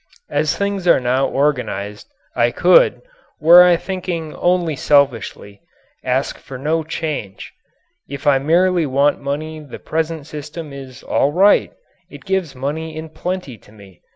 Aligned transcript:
As 0.31 0.57
things 0.57 0.87
are 0.87 0.99
now 0.99 1.27
organized, 1.27 2.07
I 2.35 2.49
could, 2.49 3.03
were 3.39 3.61
I 3.61 3.75
thinking 3.77 4.33
only 4.33 4.75
selfishly, 4.75 5.61
ask 6.03 6.39
for 6.39 6.57
no 6.57 6.81
change. 6.83 7.53
If 8.09 8.25
I 8.25 8.39
merely 8.39 8.87
want 8.87 9.21
money 9.21 9.59
the 9.59 9.77
present 9.77 10.25
system 10.25 10.73
is 10.73 11.03
all 11.03 11.31
right; 11.31 11.73
it 12.09 12.25
gives 12.25 12.55
money 12.55 12.95
in 12.95 13.09
plenty 13.09 13.59
to 13.59 13.71
me. 13.71 14.01